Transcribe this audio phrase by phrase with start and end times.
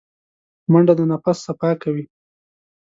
[0.71, 2.05] منډه د نفس صفا کوي